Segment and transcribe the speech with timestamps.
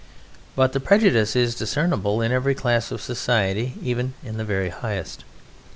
[0.55, 5.25] But the prejudice is discernible in every class of society, even in the very highest.